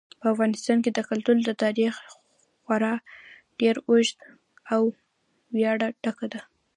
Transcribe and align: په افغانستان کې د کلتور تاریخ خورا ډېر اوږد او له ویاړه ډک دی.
په 0.19 0.25
افغانستان 0.33 0.77
کې 0.83 0.91
د 0.93 0.99
کلتور 1.09 1.37
تاریخ 1.63 1.93
خورا 2.63 2.93
ډېر 3.59 3.75
اوږد 3.87 4.19
او 4.73 4.81
له 4.93 4.95
ویاړه 5.55 5.89
ډک 6.03 6.19
دی. 6.31 6.39